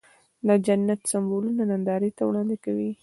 دا 0.47 0.55
د 0.59 0.63
جنت 0.65 1.01
سمبولونه 1.11 1.61
نندارې 1.71 2.09
ته 2.17 2.23
وړاندې 2.25 2.57
کوي. 2.65 2.91